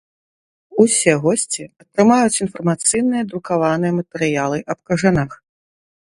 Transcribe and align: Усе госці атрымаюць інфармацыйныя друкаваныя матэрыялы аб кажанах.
Усе 0.83 1.11
госці 1.25 1.63
атрымаюць 1.81 2.39
інфармацыйныя 2.45 3.27
друкаваныя 3.33 3.93
матэрыялы 3.99 4.57
аб 4.75 4.79
кажанах. 4.93 5.37